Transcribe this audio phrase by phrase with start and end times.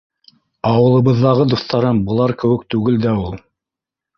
[0.69, 3.37] Ауылыбыҙҙағы дуҫтарым былар кеүек түгел дә ул.